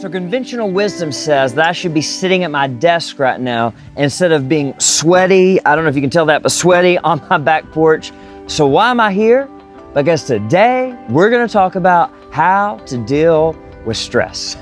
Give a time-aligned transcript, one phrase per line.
[0.00, 4.30] So, conventional wisdom says that I should be sitting at my desk right now instead
[4.30, 5.58] of being sweaty.
[5.64, 8.12] I don't know if you can tell that, but sweaty on my back porch.
[8.46, 9.48] So, why am I here?
[9.94, 14.56] Because today we're going to talk about how to deal with stress.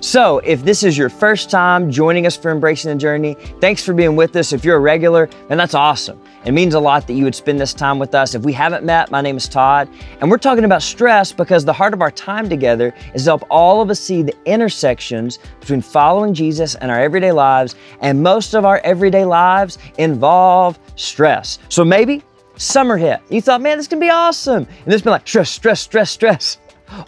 [0.00, 3.92] So, if this is your first time joining us for Embracing the Journey, thanks for
[3.92, 4.54] being with us.
[4.54, 6.18] If you're a regular, then that's awesome.
[6.44, 8.34] It means a lot that you would spend this time with us.
[8.34, 9.88] If we haven't met, my name is Todd,
[10.20, 13.44] and we're talking about stress because the heart of our time together is to help
[13.48, 18.54] all of us see the intersections between following Jesus and our everyday lives, and most
[18.54, 21.58] of our everyday lives involve stress.
[21.70, 22.22] So maybe
[22.56, 23.20] summer hit.
[23.30, 24.66] You thought, man, this can be awesome.
[24.84, 26.58] And it's been like stress, stress, stress, stress.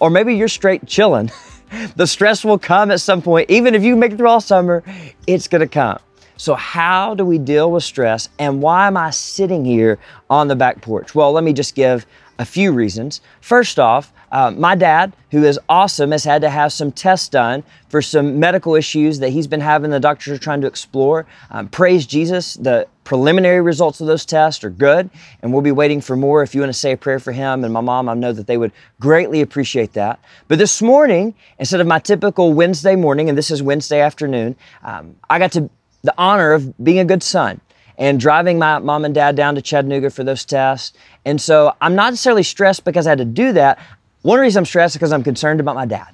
[0.00, 1.30] Or maybe you're straight chilling.
[1.96, 3.50] the stress will come at some point.
[3.50, 4.82] Even if you make it through all summer,
[5.26, 5.98] it's gonna come.
[6.36, 10.56] So, how do we deal with stress and why am I sitting here on the
[10.56, 11.14] back porch?
[11.14, 12.06] Well, let me just give
[12.38, 13.20] a few reasons.
[13.40, 17.62] First off, uh, my dad, who is awesome, has had to have some tests done
[17.88, 19.90] for some medical issues that he's been having.
[19.90, 21.26] The doctors are trying to explore.
[21.50, 25.08] Um, praise Jesus, the preliminary results of those tests are good,
[25.40, 26.42] and we'll be waiting for more.
[26.42, 28.46] If you want to say a prayer for him and my mom, I know that
[28.46, 30.18] they would greatly appreciate that.
[30.48, 35.16] But this morning, instead of my typical Wednesday morning, and this is Wednesday afternoon, um,
[35.30, 35.70] I got to
[36.02, 37.60] the honor of being a good son
[37.98, 40.96] and driving my mom and dad down to Chattanooga for those tests.
[41.24, 43.78] And so I'm not necessarily stressed because I had to do that.
[44.22, 46.08] One reason I'm stressed is because I'm concerned about my dad.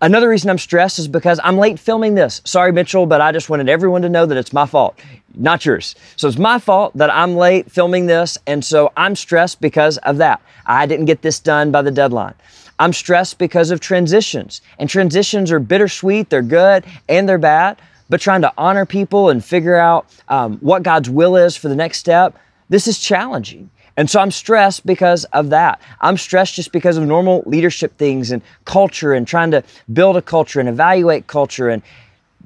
[0.00, 2.40] Another reason I'm stressed is because I'm late filming this.
[2.44, 4.98] Sorry, Mitchell, but I just wanted everyone to know that it's my fault,
[5.36, 5.94] not yours.
[6.16, 8.36] So it's my fault that I'm late filming this.
[8.48, 10.42] And so I'm stressed because of that.
[10.66, 12.34] I didn't get this done by the deadline.
[12.80, 14.60] I'm stressed because of transitions.
[14.80, 17.80] And transitions are bittersweet, they're good and they're bad
[18.12, 21.74] but trying to honor people and figure out um, what God's will is for the
[21.74, 22.36] next step,
[22.68, 23.70] this is challenging.
[23.96, 25.80] And so I'm stressed because of that.
[25.98, 30.22] I'm stressed just because of normal leadership things and culture and trying to build a
[30.22, 31.82] culture and evaluate culture and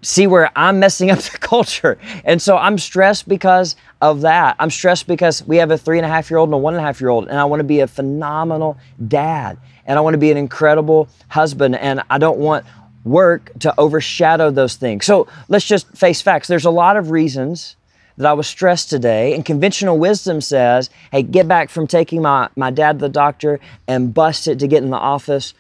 [0.03, 1.99] see where I'm messing up the culture.
[2.25, 4.55] And so I'm stressed because of that.
[4.61, 6.75] I'm stressed because we have a three and a half year old and a one
[6.75, 10.01] and a half year old, and I want to be a phenomenal dad and I
[10.01, 12.67] want to be an incredible husband, and I don't want
[13.07, 15.07] work to overshadow those things.
[15.07, 16.49] So let's just face facts.
[16.49, 17.77] There's a lot of reasons
[18.19, 22.49] that I was stressed today, and conventional wisdom says, hey, get back from taking my,
[22.57, 25.55] my dad to the doctor and bust it to get in the office.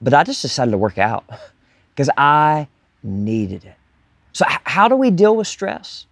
[0.00, 1.24] But I just decided to work out
[1.94, 2.68] because I
[3.02, 3.74] needed it.
[4.32, 6.06] So, how do we deal with stress?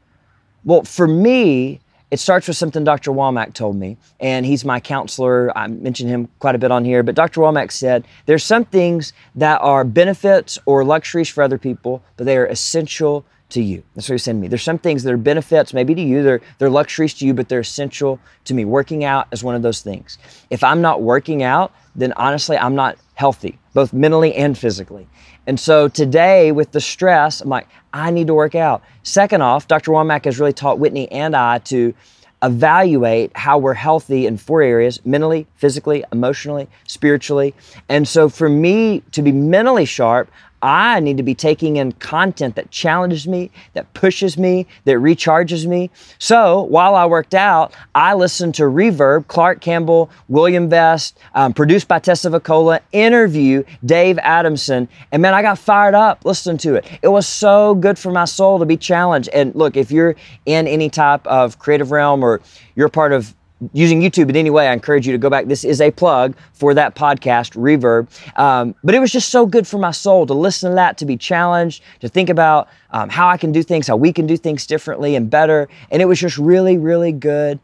[0.64, 1.80] Well, for me,
[2.10, 3.10] it starts with something Dr.
[3.10, 5.56] Womack told me, and he's my counselor.
[5.56, 7.40] I mentioned him quite a bit on here, but Dr.
[7.40, 12.36] Womack said there's some things that are benefits or luxuries for other people, but they
[12.36, 13.82] are essential to you.
[13.94, 14.48] That's what he said to me.
[14.48, 17.48] There's some things that are benefits maybe to you, they're, they're luxuries to you, but
[17.48, 18.64] they're essential to me.
[18.64, 20.18] Working out is one of those things.
[20.50, 25.06] If I'm not working out, then honestly, I'm not healthy, both mentally and physically.
[25.46, 28.82] And so today, with the stress, I'm like, I need to work out.
[29.04, 29.92] Second off, Dr.
[29.92, 31.94] Womack has really taught Whitney and I to
[32.42, 37.54] evaluate how we're healthy in four areas mentally, physically, emotionally, spiritually.
[37.88, 40.30] And so for me to be mentally sharp,
[40.62, 45.66] I need to be taking in content that challenges me, that pushes me, that recharges
[45.66, 45.90] me.
[46.18, 51.88] So while I worked out, I listened to Reverb, Clark Campbell, William Vest, um, produced
[51.88, 54.88] by Tessa Vacola, interview Dave Adamson.
[55.12, 56.86] And man, I got fired up listening to it.
[57.02, 59.28] It was so good for my soul to be challenged.
[59.34, 62.40] And look, if you're in any type of creative realm or
[62.74, 63.35] you're part of
[63.72, 65.46] using YouTube in any way, I encourage you to go back.
[65.46, 68.08] This is a plug for that podcast, Reverb.
[68.38, 71.06] Um, but it was just so good for my soul to listen to that, to
[71.06, 74.36] be challenged, to think about um, how I can do things, how we can do
[74.36, 75.68] things differently and better.
[75.90, 77.58] And it was just really, really good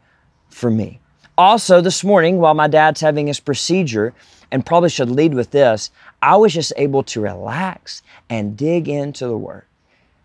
[0.49, 0.99] for me.
[1.37, 4.13] Also, this morning, while my dad's having his procedure,
[4.51, 5.89] and probably should lead with this,
[6.21, 9.65] I was just able to relax and dig into the Word.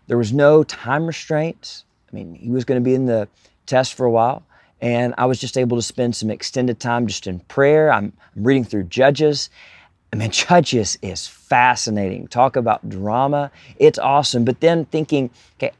[0.05, 1.83] There was no time restraints.
[2.11, 3.27] I mean, he was going to be in the
[3.65, 4.43] test for a while
[4.81, 7.91] and I was just able to spend some extended time just in prayer.
[7.91, 9.49] I'm, reading through Judges.
[10.13, 12.27] I mean, Judges is fascinating.
[12.27, 13.51] Talk about drama.
[13.77, 14.45] It's awesome.
[14.45, 15.71] But then thinking, okay,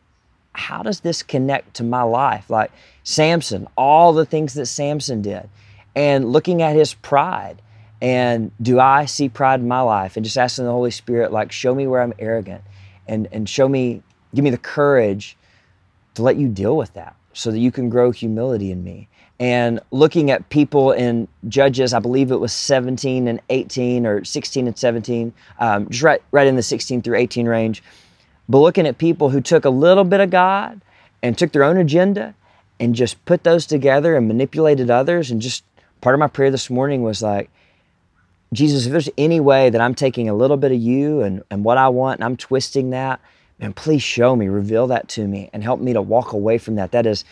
[0.54, 2.50] how does this connect to my life?
[2.50, 2.72] Like
[3.04, 5.50] Samson, all the things that Samson did,
[5.96, 7.62] and looking at his pride.
[8.02, 10.16] And do I see pride in my life?
[10.16, 12.64] And just asking the Holy Spirit, like, show me where I'm arrogant
[13.10, 14.02] and, and show me,
[14.34, 15.36] give me the courage
[16.14, 19.08] to let you deal with that so that you can grow humility in me.
[19.40, 24.68] And looking at people in Judges, I believe it was 17 and 18 or 16
[24.68, 27.82] and 17, um, just right, right in the 16 through 18 range.
[28.50, 30.82] But looking at people who took a little bit of God
[31.24, 32.36] and took their own agenda
[32.82, 35.32] and just put those together and manipulated others.
[35.32, 35.64] And just
[36.02, 37.50] part of my prayer this morning was like,
[38.52, 41.64] Jesus, if there's any way that I'm taking a little bit of you and, and
[41.64, 43.22] what I want and I'm twisting that,
[43.60, 46.76] man, please show me, reveal that to me, and help me to walk away from
[46.76, 46.92] that.
[46.92, 47.26] That is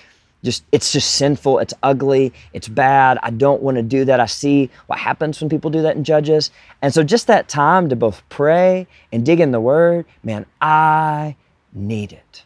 [0.44, 1.59] just, it's just sinful.
[1.59, 2.33] It's ugly.
[2.53, 3.18] It's bad.
[3.24, 4.19] I don't want to do that.
[4.19, 6.51] I see what happens when people do that in Judges.
[6.81, 11.35] And so just that time to both pray and dig in the Word, man, I
[11.74, 12.44] need it.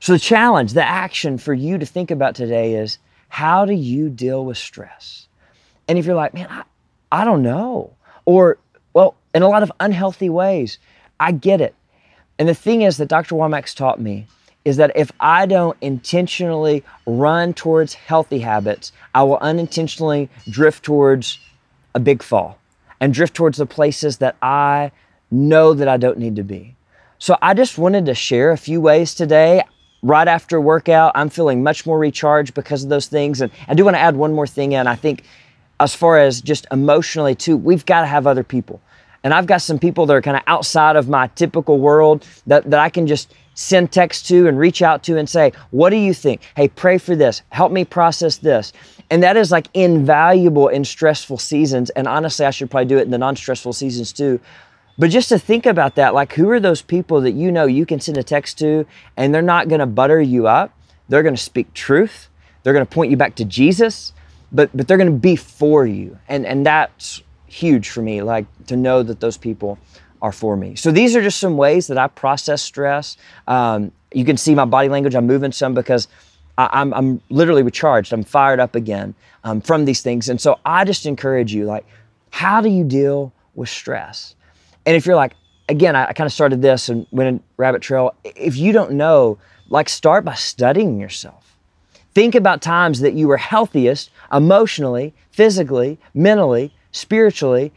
[0.00, 2.98] So the challenge, the action for you to think about today is
[3.28, 5.28] how do you deal with stress?
[5.86, 6.62] And if you're like, man, I,
[7.12, 7.94] I don't know.
[8.24, 8.58] Or,
[8.92, 10.78] well, in a lot of unhealthy ways,
[11.20, 11.74] I get it.
[12.38, 13.34] And the thing is that Dr.
[13.34, 14.26] Womack's taught me
[14.64, 21.38] is that if I don't intentionally run towards healthy habits, I will unintentionally drift towards
[21.94, 22.58] a big fall
[23.00, 24.92] and drift towards the places that I
[25.30, 26.76] know that I don't need to be.
[27.18, 29.62] So I just wanted to share a few ways today.
[30.02, 33.40] Right after workout, I'm feeling much more recharged because of those things.
[33.40, 34.86] And I do want to add one more thing in.
[34.86, 35.24] I think
[35.80, 38.80] as far as just emotionally too, we've got to have other people.
[39.24, 42.70] And I've got some people that are kind of outside of my typical world that,
[42.70, 45.96] that I can just send text to and reach out to and say, What do
[45.96, 46.42] you think?
[46.56, 47.42] Hey, pray for this.
[47.50, 48.72] Help me process this.
[49.10, 51.90] And that is like invaluable in stressful seasons.
[51.90, 54.38] And honestly, I should probably do it in the non stressful seasons too.
[54.98, 57.86] But just to think about that, like who are those people that you know you
[57.86, 58.86] can send a text to
[59.16, 60.72] and they're not going to butter you up?
[61.08, 62.28] They're going to speak truth.
[62.62, 64.12] They're going to point you back to Jesus,
[64.52, 66.18] but but they're going to be for you.
[66.28, 69.78] And and that's huge for me like to know that those people
[70.20, 70.74] are for me.
[70.74, 73.16] So these are just some ways that I process stress.
[73.46, 75.14] Um, you can see my body language.
[75.14, 76.08] I'm moving some because
[76.56, 78.12] I, am I'm, I'm literally recharged.
[78.12, 79.14] I'm fired up again
[79.44, 80.28] um, from these things.
[80.28, 81.86] And so I just encourage you, like,
[82.30, 84.34] how do you deal with stress?
[84.84, 85.34] And if you're like,
[85.68, 88.14] again, I, I kind of started this and went in rabbit trail.
[88.24, 91.56] If you don't know, like, start by studying yourself.
[92.14, 97.72] Think about times that you were healthiest emotionally, physically, mentally, spiritually,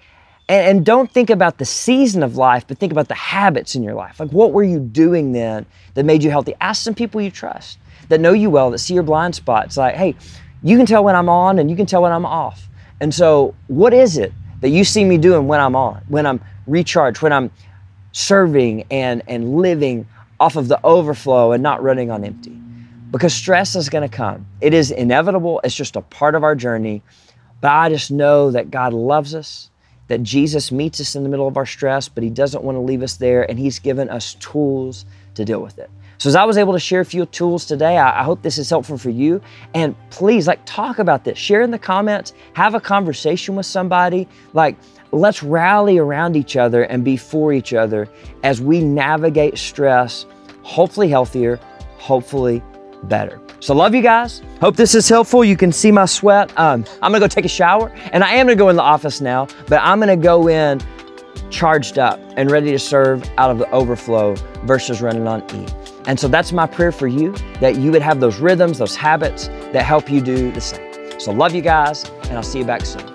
[0.49, 3.83] and, and don't think about the season of life, but think about the habits in
[3.83, 4.19] your life.
[4.19, 6.53] Like, what were you doing then that made you healthy?
[6.61, 7.77] Ask some people you trust
[8.09, 9.77] that know you well, that see your blind spots.
[9.77, 10.15] Like, hey,
[10.63, 12.67] you can tell when I'm on and you can tell when I'm off.
[12.99, 16.39] And so, what is it that you see me doing when I'm on, when I'm
[16.67, 17.49] recharged, when I'm
[18.11, 20.07] serving and, and living
[20.39, 22.57] off of the overflow and not running on empty?
[23.09, 24.45] Because stress is going to come.
[24.61, 27.01] It is inevitable, it's just a part of our journey.
[27.61, 29.71] But I just know that God loves us
[30.11, 32.81] that Jesus meets us in the middle of our stress, but He doesn't want to
[32.81, 35.05] leave us there, and He's given us tools
[35.35, 35.89] to deal with it.
[36.17, 38.69] So, as I was able to share a few tools today, I, hope this is
[38.69, 39.41] helpful for you.
[39.73, 41.37] And please, like, talk about this.
[41.37, 44.27] Share in the comments, have a conversation with somebody.
[44.51, 44.75] Like,
[45.13, 48.09] let's rally around each other and be for each other
[48.43, 50.25] as we navigate stress,
[50.61, 51.55] hopefully healthier,
[51.97, 52.61] hopefully
[53.03, 53.40] better.
[53.61, 54.41] So, love you guys.
[54.59, 55.45] Hope this is helpful.
[55.45, 56.51] You can see my sweat.
[56.57, 59.21] Um, I'm gonna go take a shower, and I am gonna go in the office
[59.21, 60.81] now, but I'm gonna go in
[61.51, 65.67] charged up and ready to serve out of the overflow versus running on E.
[66.07, 69.47] And so that's my prayer for you that you would have those rhythms, those habits
[69.73, 71.19] that help you do the same.
[71.19, 73.10] So, love you guys, and I'll see you back soon.